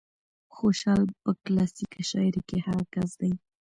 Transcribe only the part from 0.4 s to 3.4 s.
خوشال په کلاسيکه شاعرۍ کې هغه کس دى